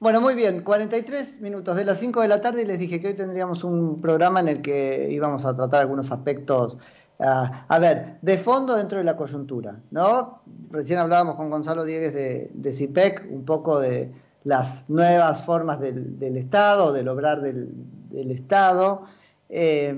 [0.00, 3.08] Bueno, muy bien, 43 minutos de las 5 de la tarde y les dije que
[3.08, 6.78] hoy tendríamos un programa en el que íbamos a tratar algunos aspectos,
[7.18, 10.40] ah, a ver, de fondo dentro de la coyuntura, ¿no?
[10.70, 14.10] Recién hablábamos con Gonzalo Diegues de, de CIPEC, un poco de
[14.44, 19.02] las nuevas formas del, Estado, del obrar del, Estado,
[19.50, 19.94] eh,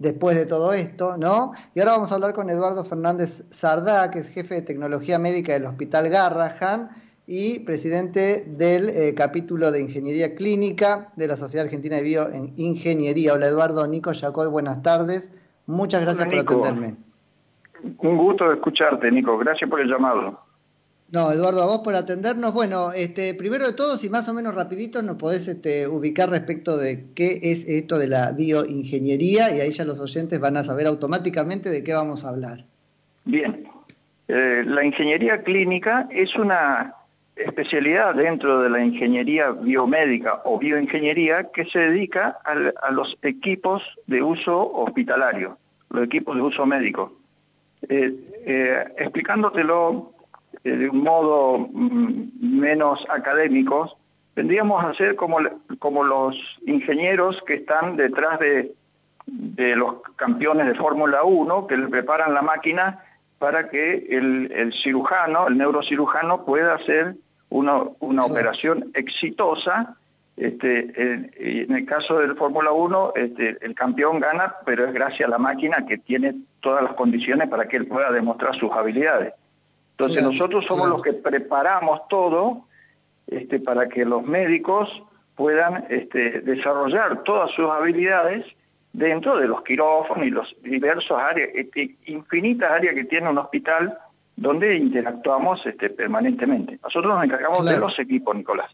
[0.00, 1.52] después de todo esto, ¿no?
[1.76, 5.52] Y ahora vamos a hablar con Eduardo Fernández Sardá, que es jefe de tecnología médica
[5.52, 11.96] del Hospital Garrahan y presidente del eh, capítulo de Ingeniería Clínica de la Sociedad Argentina
[11.96, 13.34] de Bioingeniería.
[13.34, 15.30] Hola Eduardo, Nico Jacob, buenas tardes.
[15.66, 16.94] Muchas gracias por atenderme.
[17.98, 19.36] Un gusto escucharte, Nico.
[19.38, 20.40] Gracias por el llamado.
[21.12, 22.52] No, Eduardo, a vos por atendernos.
[22.52, 26.76] Bueno, este, primero de todo, si más o menos rapidito nos podés este, ubicar respecto
[26.76, 30.86] de qué es esto de la bioingeniería y ahí ya los oyentes van a saber
[30.86, 32.64] automáticamente de qué vamos a hablar.
[33.24, 33.68] Bien,
[34.28, 36.95] eh, la ingeniería clínica es una
[37.36, 44.22] especialidad dentro de la ingeniería biomédica o bioingeniería que se dedica a, los equipos de
[44.22, 45.58] uso hospitalario,
[45.90, 47.12] los equipos de uso médico.
[47.88, 48.14] Eh,
[48.46, 50.12] eh, explicándotelo
[50.64, 53.98] eh, de un modo mm, menos académico,
[54.34, 55.38] tendríamos a ser como,
[55.78, 58.72] como los ingenieros que están detrás de,
[59.26, 63.04] de los campeones de Fórmula 1, que preparan la máquina
[63.38, 67.16] para que el, el cirujano, el neurocirujano, pueda hacer
[67.50, 69.96] una, una operación exitosa.
[70.36, 75.30] Este, en, el caso del Fórmula 1, este, el campeón gana, pero es gracias a
[75.30, 79.32] la máquina que tiene todas las condiciones para que él pueda demostrar sus habilidades.
[79.92, 82.66] Entonces nosotros somos los que preparamos todo
[83.26, 85.02] este, para que los médicos
[85.36, 88.44] puedan este, desarrollar todas sus habilidades
[88.92, 93.98] dentro de los quirófanos y los diversos áreas, este, infinitas áreas que tiene un hospital
[94.36, 96.78] donde interactuamos este, permanentemente.
[96.82, 98.70] Nosotros nos encargamos de los equipos, Nicolás.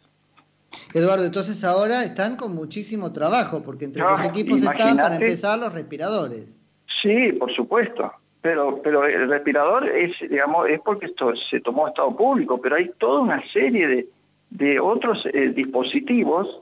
[0.92, 5.72] Eduardo, entonces ahora están con muchísimo trabajo, porque entre los equipos están para empezar los
[5.72, 6.58] respiradores.
[7.00, 8.12] Sí, por supuesto.
[8.40, 12.90] Pero, pero el respirador es, digamos, es porque esto se tomó estado público, pero hay
[12.98, 14.08] toda una serie de,
[14.50, 16.60] de otros eh, dispositivos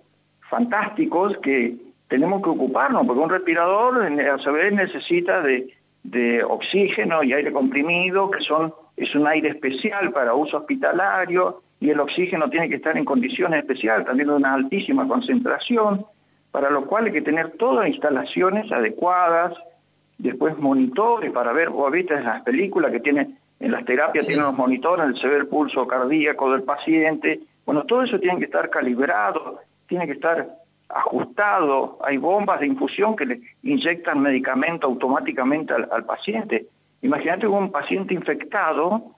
[0.50, 1.77] fantásticos que
[2.09, 7.50] tenemos que ocuparnos, porque un respirador a su vez necesita de, de oxígeno y aire
[7.50, 12.77] comprimido, que son es un aire especial para uso hospitalario y el oxígeno tiene que
[12.77, 16.05] estar en condiciones especiales, también de una altísima concentración,
[16.50, 19.55] para lo cual hay que tener todas instalaciones adecuadas,
[20.19, 24.44] después monitores para ver, vos viste en las películas que tienen, en las terapias tienen
[24.44, 28.69] los monitores, se ve el pulso cardíaco del paciente, bueno, todo eso tiene que estar
[28.69, 30.47] calibrado, tiene que estar
[30.91, 36.66] ajustado, hay bombas de infusión que le inyectan medicamento automáticamente al paciente.
[37.03, 39.16] Imagínate un paciente infectado,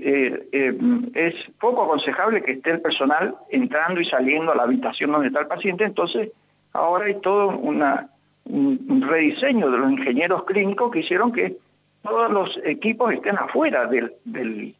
[0.00, 0.78] eh, eh,
[1.14, 5.40] es poco aconsejable que esté el personal entrando y saliendo a la habitación donde está
[5.40, 6.30] el paciente, entonces
[6.72, 8.10] ahora hay todo una,
[8.44, 11.56] un rediseño de los ingenieros clínicos que hicieron que
[12.02, 14.74] todos los equipos estén afuera del, del,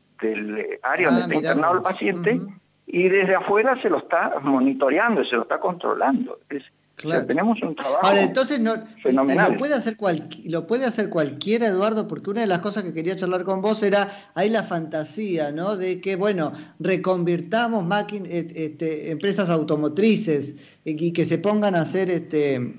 [0.82, 2.40] área donde ah, está internado el paciente
[2.86, 6.38] y desde afuera se lo está monitoreando, se lo está controlando.
[6.48, 6.62] Es,
[6.96, 8.74] tenemos un trabajo Ahora, entonces no,
[9.04, 9.96] Lo puede, hacer
[10.44, 13.82] lo puede hacer cualquiera, Eduardo, porque una de las cosas que quería charlar con vos
[13.82, 15.76] era, hay la fantasía, ¿no?
[15.76, 17.84] De que, bueno, reconvirtamos
[18.28, 20.54] este, empresas automotrices
[20.84, 22.74] y que se pongan a hacer este,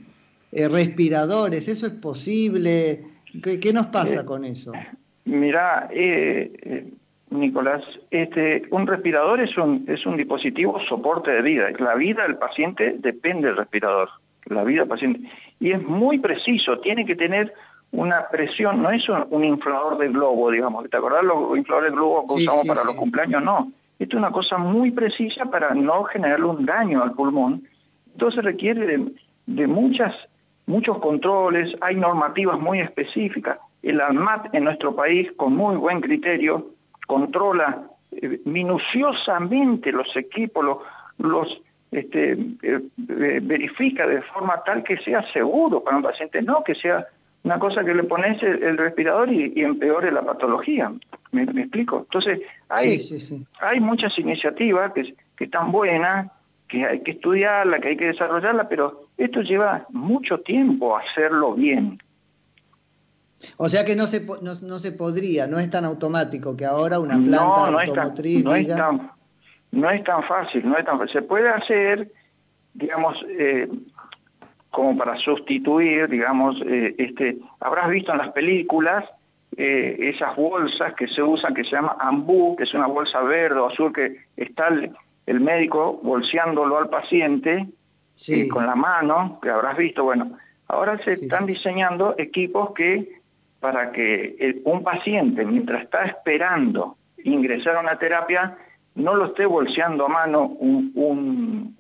[0.52, 1.68] eh, respiradores.
[1.68, 3.04] ¿Eso es posible?
[3.44, 4.72] ¿Qué, nos pasa eh, con eso?
[5.26, 6.92] Mira, eh,
[7.30, 11.70] Nicolás, este, un respirador es un, es un dispositivo soporte de vida.
[11.80, 14.10] La vida del paciente depende del respirador,
[14.46, 15.30] la vida del paciente.
[15.60, 17.54] Y es muy preciso, tiene que tener
[17.92, 20.90] una presión, no es un, inflador de globo, digamos.
[20.90, 23.44] ¿Te acordás los infladores de globo que usamos para los cumpleaños?
[23.44, 23.72] No.
[24.00, 27.64] Esto es una cosa muy precisa para no generarle un daño al pulmón.
[28.12, 29.12] Entonces requiere de,
[29.48, 30.16] de muchas,
[30.66, 33.58] muchos controles, hay normativas muy específicas.
[33.82, 36.77] El ANMAT en nuestro país, con muy buen criterio,
[37.08, 40.78] controla eh, minuciosamente los equipos, los,
[41.18, 41.62] los
[41.92, 46.76] este, eh, eh, verifica de forma tal que sea seguro para un paciente, no que
[46.76, 47.08] sea
[47.44, 50.92] una cosa que le pones el, respirador y, empeore la patología.
[51.32, 52.00] ¿Me, explico?
[52.00, 53.00] Entonces, hay,
[53.62, 56.30] hay muchas iniciativas que, que están buenas,
[56.68, 62.02] que hay que estudiarla, que hay que desarrollarla, pero esto lleva mucho tiempo hacerlo bien.
[63.58, 67.16] O sea que no se, no, se podría, no es tan automático que ahora una
[67.16, 69.12] planta no, automotriz no, es tan,
[69.72, 72.12] no es tan fácil, no es tan Se puede hacer,
[72.74, 73.70] digamos, eh,
[74.72, 79.06] como para sustituir, digamos, eh, este, habrás visto en las películas
[79.56, 83.60] eh, esas bolsas que se usan, que se llama ambú, que es una bolsa verde
[83.60, 84.70] o azul que está
[85.26, 87.68] el médico bolseándolo al paciente
[88.28, 90.38] eh, con la mano, que habrás visto, bueno,
[90.68, 93.17] ahora se están diseñando equipos que
[93.60, 98.58] para que un paciente mientras está esperando ingresar a una terapia
[98.98, 101.76] no lo esté bolseando a mano un,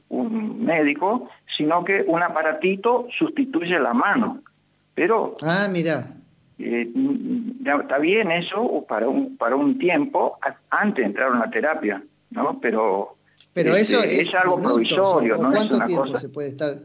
[0.60, 4.42] médico, sino que un aparatito sustituye la mano.
[4.94, 6.14] Pero ah, mira.
[6.60, 6.92] Eh,
[7.64, 10.38] está bien eso para un, para un tiempo
[10.70, 12.60] antes de entrar a una terapia, ¿no?
[12.60, 13.16] Pero,
[13.54, 15.52] Pero este, eso es, algo provisorio, ¿no?
[15.52, 16.78] ¿Cuánto tiempo se puede estar,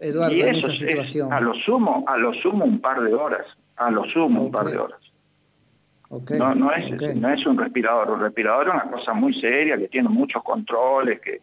[0.00, 1.32] Eduardo, en esa situación?
[1.32, 3.46] a lo sumo, a lo sumo un par de horas,
[3.78, 5.00] a lo sumo un par de horas.
[6.10, 9.88] no, no, es, no es un respirador, un respirador es una cosa muy seria que
[9.88, 11.40] tiene muchos controles, que,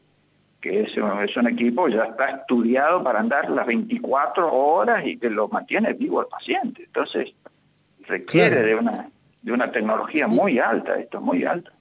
[0.60, 5.30] que es, es, un equipo ya está estudiado para andar las 24 horas y que
[5.30, 6.84] lo mantiene vivo el paciente.
[6.84, 7.34] Entonces,
[8.08, 9.10] requiere de, una,
[9.42, 11.72] de una tecnología muy alta, esto muy alta.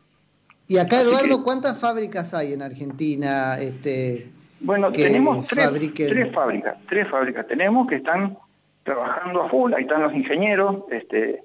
[0.66, 3.58] Y acá, Eduardo, ¿cuántas fábricas hay en Argentina?
[3.58, 4.30] Este,
[4.60, 8.38] bueno, tenemos tres, tres, fábricas, tres fábricas tenemos que están
[8.84, 11.42] trabajando a full, ahí están los ingenieros, este,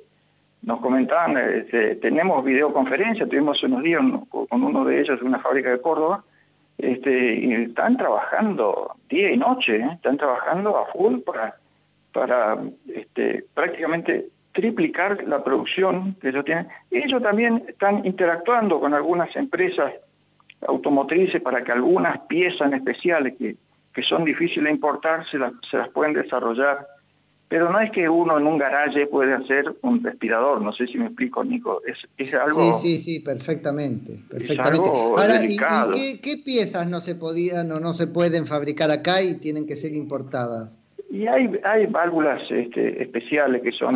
[0.61, 5.71] nos comentaban, este, tenemos videoconferencia, tuvimos unos días con uno de ellos de una fábrica
[5.71, 6.23] de Córdoba,
[6.77, 9.89] este, y están trabajando día y noche, ¿eh?
[9.93, 11.55] están trabajando a full para,
[12.13, 12.57] para
[13.53, 16.67] prácticamente triplicar la producción que ellos tienen.
[16.91, 19.93] Ellos también están interactuando con algunas empresas
[20.67, 23.55] automotrices para que algunas piezas especiales que,
[23.93, 26.87] que son difíciles de importar se las, se las pueden desarrollar.
[27.49, 30.99] Pero no es que uno en un garaje puede hacer un respirador, no sé si
[30.99, 31.81] me explico, Nico.
[31.83, 32.73] Es, es algo...
[32.75, 34.19] Sí, sí, sí, perfectamente.
[34.29, 34.87] perfectamente.
[34.87, 39.39] Ahora, ¿y, qué, qué, piezas no se podían o no se pueden fabricar acá y
[39.39, 40.79] tienen que ser importadas?
[41.09, 43.95] Y hay, hay válvulas este, especiales que son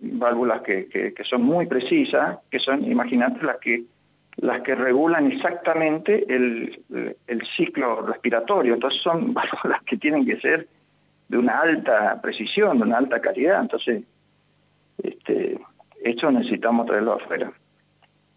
[0.00, 3.84] válvulas que, que, son muy precisas, que son, imagínate, las que
[4.38, 6.82] las que regulan exactamente el,
[7.28, 8.74] el, ciclo respiratorio.
[8.74, 10.66] Entonces son válvulas que tienen que ser
[11.28, 13.60] de una alta precisión, de una alta calidad.
[13.60, 14.02] Entonces,
[15.02, 15.58] este,
[16.02, 17.52] esto necesitamos traerlo afuera.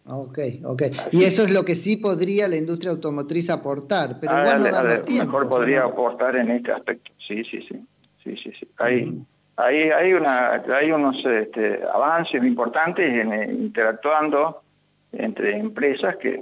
[0.09, 0.83] Ok, ok.
[1.11, 5.25] y eso es lo que sí podría la industria automotriz aportar, pero igual no tiempo.
[5.25, 7.85] Mejor podría aportar en este aspecto, sí, sí, sí.
[8.23, 8.67] sí, sí, sí.
[8.77, 9.21] Hay,
[9.57, 14.61] hay, hay, una, hay unos este, avances importantes en, eh, interactuando
[15.11, 16.41] entre empresas que,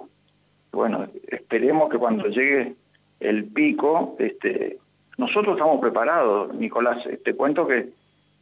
[0.72, 2.76] bueno, esperemos que cuando llegue
[3.20, 4.78] el pico, este,
[5.18, 6.98] nosotros estamos preparados, Nicolás.
[7.24, 7.90] Te cuento que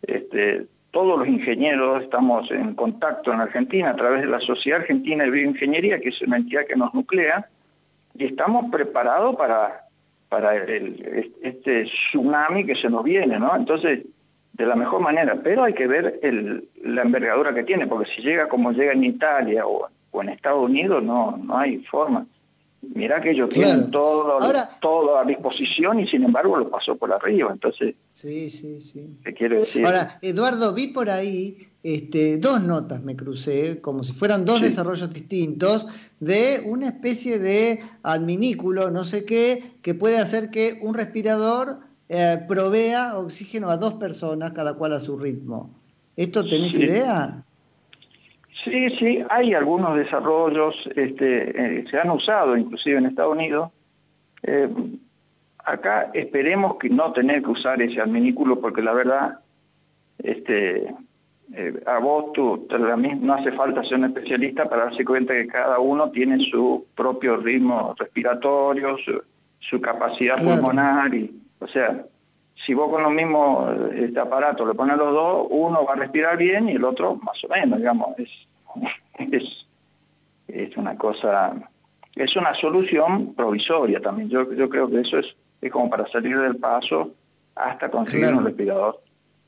[0.02, 5.24] este, todos los ingenieros estamos en contacto en Argentina a través de la Sociedad Argentina
[5.24, 7.50] de Bioingeniería, que es una entidad que nos nuclea,
[8.16, 9.86] y estamos preparados para,
[10.30, 13.56] para este tsunami que se nos viene, ¿no?
[13.56, 14.02] Entonces,
[14.54, 16.20] de la mejor manera, pero hay que ver
[16.84, 19.90] la envergadura que tiene, porque si llega como llega en Italia o,
[20.22, 22.28] en Estados Unidos, no, no hay forma.
[22.96, 24.40] Mirá que ellos tienen todo,
[24.80, 27.50] todo a disposición y sin embargo lo pasó por arriba.
[27.52, 29.18] Entonces, sí, sí, sí.
[29.24, 29.86] ¿qué quiero decir?
[29.86, 35.12] Ahora, Eduardo, vi por ahí este, dos notas, me crucé, como si fueran dos desarrollos
[35.12, 35.88] distintos,
[36.20, 41.80] de una especie de adminículo, no sé qué, que puede hacer que un respirador
[42.10, 45.74] eh, provea oxígeno a dos personas, cada cual a su ritmo.
[46.16, 47.44] ¿Esto tenés idea?
[48.64, 53.72] Sí, sí, hay algunos desarrollos, este, eh, se han usado inclusive en Estados Unidos.
[54.42, 54.70] Eh,
[55.60, 59.40] acá esperemos que no tener que usar ese adminículo porque la verdad,
[60.20, 60.94] este,
[61.54, 62.68] eh, a vos tú,
[63.22, 67.38] no hace falta ser un especialista para darse cuenta que cada uno tiene su propio
[67.38, 68.98] ritmo respiratorio,
[69.60, 72.06] su, capacidad pulmonar, y, o sea,
[72.66, 76.38] si vos con lo mismo este aparato le pones los dos, uno va a respirar
[76.38, 78.30] bien y el otro más o menos, digamos, es,
[79.18, 79.68] es,
[80.48, 81.54] es una cosa,
[82.16, 84.30] es una solución provisoria también.
[84.30, 87.12] Yo, yo creo que eso es, es como para salir del paso
[87.56, 89.00] hasta conseguir un respirador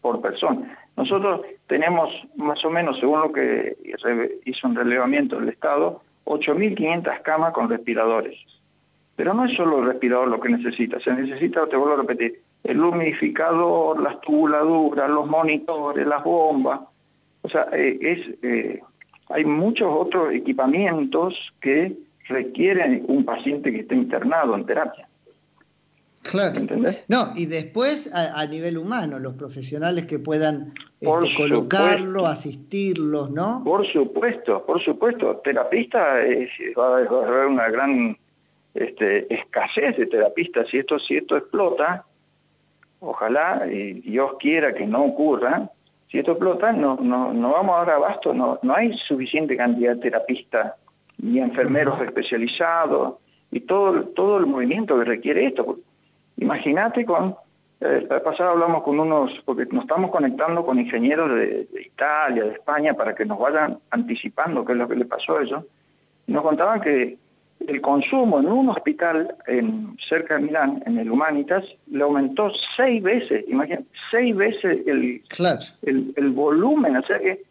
[0.02, 0.78] por persona.
[0.96, 3.76] Nosotros tenemos más o menos, según lo que
[4.46, 8.38] hizo un relevamiento del Estado, 8.500 camas con respiradores.
[9.16, 12.42] Pero no es solo el respirador lo que necesita, se necesita, te vuelvo a repetir,
[12.64, 16.82] el humidificador, las tubuladuras, los monitores, las bombas.
[17.42, 18.82] O sea, eh, es, eh,
[19.30, 21.96] hay muchos otros equipamientos que
[22.28, 25.08] requieren un paciente que esté internado en terapia.
[26.24, 26.58] Claro.
[26.58, 27.04] ¿Entendés?
[27.08, 33.62] No, y después a, nivel humano, los profesionales que puedan este, colocarlo, asistirlos, ¿no?
[33.64, 35.38] Por supuesto, por supuesto.
[35.44, 38.18] Terapista es, va, a haber una gran
[38.74, 40.68] este, escasez de terapistas.
[40.68, 42.06] Si esto, si esto explota,
[43.02, 45.70] ojalá y Dios quiera que no ocurra,
[46.16, 49.96] si esto explota, no, no, no vamos a dar abasto, no, no hay suficiente cantidad
[49.96, 50.76] de terapistas
[51.18, 53.16] ni enfermeros especializados,
[53.52, 55.80] y todo, todo el movimiento que requiere esto.
[56.38, 57.36] Imagínate con,
[57.82, 62.52] eh, el pasado hablamos con unos, porque nos estamos conectando con ingenieros de, Italia, de
[62.54, 65.66] España, para que nos vayan anticipando qué es lo que le pasó a ellos.
[66.28, 67.18] Nos contaban que
[67.68, 73.02] el consumo en un hospital en, cerca de Milán, en el Humanitas, le aumentó seis
[73.02, 75.22] veces, imagínate, seis veces el,
[75.84, 77.44] el, el, volumen, o sea que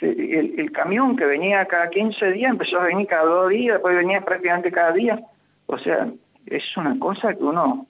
[0.00, 3.96] el, el, camión que venía cada 15 días empezó a venir cada dos días, después
[3.96, 5.22] venía prácticamente cada día.
[5.66, 6.10] O sea,
[6.46, 7.86] es una cosa que uno...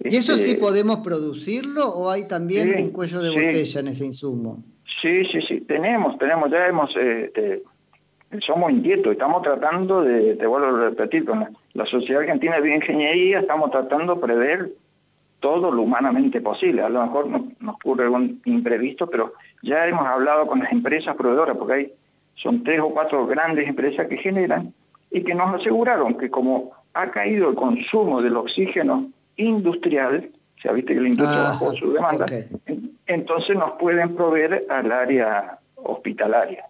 [0.00, 4.04] ¿Y eso sí este, podemos producirlo o hay también un cuello de botella en ese
[4.06, 4.62] insumo?
[5.00, 7.62] Sí, sí, sí, tenemos, tenemos, ya hemos, eh,
[8.40, 13.40] somos inquietos, estamos tratando de, te vuelvo a repetir, con la, Sociedad Argentina de Bioingeniería
[13.40, 14.72] estamos tratando de prever
[15.40, 16.82] todo lo humanamente posible.
[16.82, 21.14] A lo mejor nos, nos ocurre algún imprevisto, pero ya hemos hablado con las empresas
[21.16, 21.92] proveedoras, porque hay,
[22.34, 24.72] son tres o cuatro grandes empresas que generan
[25.10, 30.72] y que nos aseguraron que como ha caído el consumo del oxígeno industrial, se ha
[30.72, 32.26] visto que la industria ah, bajó su demanda,
[33.06, 36.64] entonces nos pueden proveer al área hospitalaria.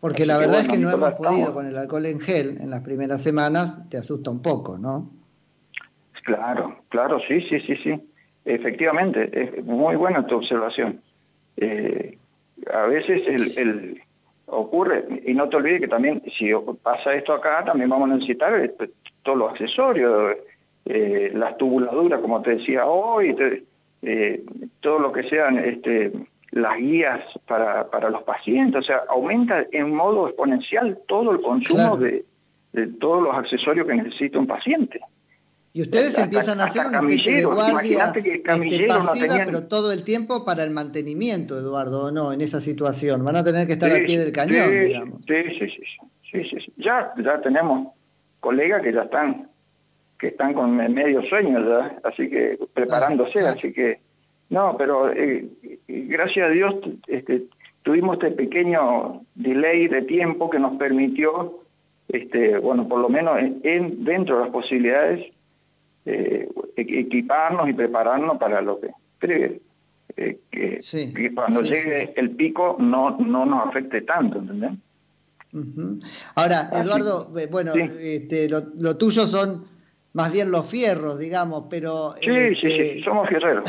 [0.00, 2.80] Porque la verdad es que no hemos podido con el alcohol en gel en las
[2.80, 5.10] primeras semanas, te asusta un poco, ¿no?
[6.24, 8.00] Claro, claro, sí, sí, sí, sí.
[8.44, 11.00] Efectivamente, es muy buena tu observación.
[11.56, 12.18] Eh,
[12.72, 14.00] a veces el,
[14.46, 16.52] ocurre, y no te olvides que también si
[16.82, 18.90] pasa esto acá, también vamos a necesitar este,
[19.22, 20.36] todos los accesorios,
[20.86, 23.36] eh, las tubuladuras, como te decía hoy,
[24.02, 24.44] eh,
[24.80, 26.10] todo lo que sean este,
[26.52, 31.96] las guías para, para, los pacientes, o sea, aumenta en modo exponencial todo el consumo
[31.96, 32.24] de,
[32.72, 35.00] de, todos los accesorios que necesita un paciente.
[35.72, 40.02] Y ustedes empiezan a hacer una especie de guardia que este, pasiva, pero todo el
[40.02, 42.32] tiempo para el mantenimiento, Eduardo, ¿o no?
[42.32, 43.24] En esa situación.
[43.24, 45.20] Van a tener que estar al pie del cañón, digamos.
[45.28, 45.82] Sí, sí, sí,
[46.28, 46.72] sí, sí, sí.
[46.76, 47.92] Ya, ya tenemos
[48.40, 49.48] colegas que ya están
[50.18, 54.00] que están con medio sueño ya, así que preparándose, así que
[54.50, 55.48] no, pero eh,
[55.88, 56.74] gracias a Dios
[57.06, 57.44] este,
[57.82, 61.60] tuvimos este pequeño delay de tiempo que nos permitió,
[62.08, 65.26] este, bueno, por lo menos en, dentro de las posibilidades,
[66.06, 68.88] eh, equiparnos y prepararnos para lo que
[69.18, 69.60] cree
[70.16, 74.72] eh, que, cuando llegue el pico no, no nos afecte tanto, ¿entendés?
[76.34, 79.64] Ahora, Eduardo, eh, bueno, este, lo, tuyo son
[80.12, 82.14] más bien los fierros, digamos, pero...
[82.20, 83.64] Sí, sí, sí, este, somos fierreros.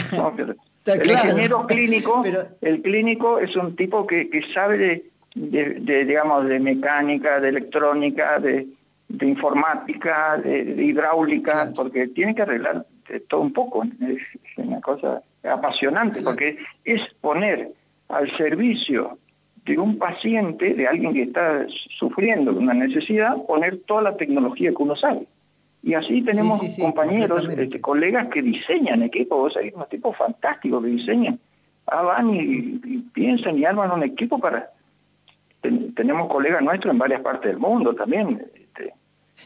[0.85, 2.23] El ingeniero clínico,
[2.61, 8.67] el clínico es un tipo que, que sabe de, digamos, de mecánica, de electrónica, de,
[9.07, 12.85] de informática, de, hidráulica, porque tiene que arreglar
[13.27, 13.83] todo un poco.
[14.01, 14.21] Es
[14.57, 17.71] una cosa apasionante, porque es poner
[18.09, 19.17] al servicio
[19.65, 24.83] de un paciente, de alguien que está sufriendo una necesidad, poner toda la tecnología que
[24.83, 25.27] uno sabe.
[25.83, 31.39] Y así tenemos compañeros, este, colegas que diseñan equipos, hay unos tipos fantásticos que diseñan,
[31.87, 34.71] ah, van y, piensan y arman un equipo para...
[35.61, 38.45] tenemos colegas nuestros en varias partes del mundo también.
[38.53, 38.93] Este,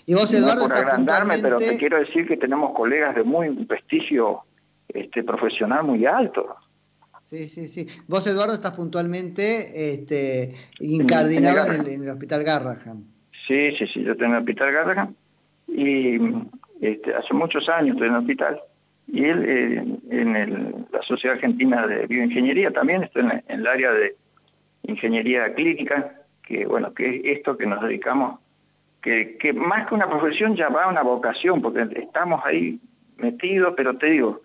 [0.05, 3.49] y vos, Eduardo, no por agrandarme, pero te quiero decir que tenemos colegas de muy
[3.65, 4.41] prestigio
[4.89, 6.57] este, profesional muy alto.
[7.23, 7.87] Sí, sí, sí.
[8.07, 13.05] Vos, Eduardo, estás puntualmente este, incardinado en, el, Hospital Garrahan.
[13.47, 15.15] Sí, sí, sí, yo en el Hospital Garrahan
[15.67, 16.19] y
[16.81, 18.61] este, hace muchos años estoy en el hospital.
[19.07, 24.15] Y él eh, en la Sociedad Argentina de Bioingeniería también, estoy en, el área de
[24.83, 28.39] ingeniería clínica, que bueno, que es esto que nos dedicamos,
[29.01, 32.79] que, que más que una profesión ya va a una vocación, porque estamos ahí
[33.17, 34.41] metidos, pero te digo,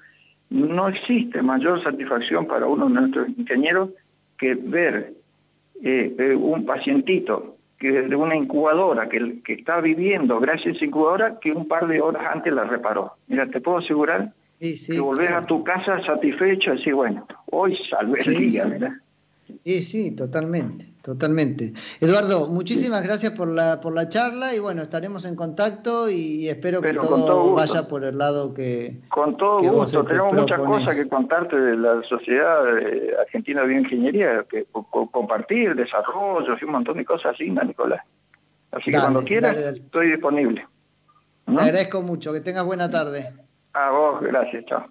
[0.50, 3.90] no existe mayor satisfacción para uno de nuestros ingenieros
[4.36, 5.14] que ver
[5.82, 11.40] eh, un pacientito que de una incubadora que, que está viviendo gracias a esa incubadora
[11.40, 13.14] que un par de horas antes la reparó.
[13.26, 18.20] Mira, te puedo asegurar que volvés a tu casa satisfecho y decir, bueno, hoy salvé
[18.20, 18.92] el día, ¿verdad?
[19.64, 21.72] Sí, sí, totalmente, totalmente.
[22.00, 26.80] Eduardo, muchísimas gracias por la, por la charla y bueno, estaremos en contacto y, espero
[26.80, 28.98] que todo, vaya por el lado que...
[29.08, 32.66] Con todo gusto, tenemos muchas cosas que contarte de la Sociedad
[33.20, 38.02] Argentina de Bioingeniería, que compartir, desarrollo y un montón de cosas así, Nicolás.
[38.72, 40.66] Así que cuando quieras, estoy disponible.
[41.46, 43.28] Te agradezco mucho, que tengas buena tarde.
[43.72, 44.86] A vos, gracias, chao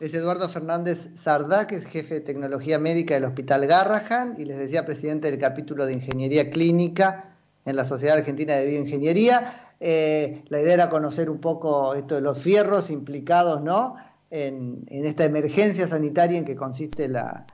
[0.00, 4.58] es Eduardo Fernández Sardá, que es jefe de tecnología médica del Hospital Garrahan y les
[4.58, 9.72] decía presidente del capítulo de Ingeniería Clínica en la Sociedad Argentina de Bioingeniería.
[9.80, 13.96] Eh, la idea era conocer un poco esto de los fierros implicados ¿no?
[14.30, 17.46] en, esta emergencia sanitaria en que consiste la,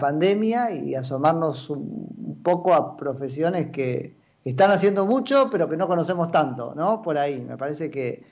[0.00, 6.30] pandemia y asomarnos un, poco a profesiones que están haciendo mucho, pero que no conocemos
[6.30, 7.02] tanto, ¿no?
[7.02, 8.24] Por ahí, me parece que